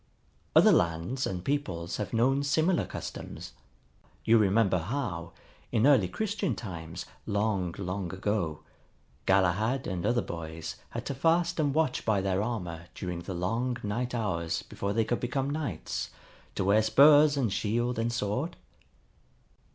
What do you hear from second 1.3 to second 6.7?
peoples have known similar customs. You remember how, in early Christian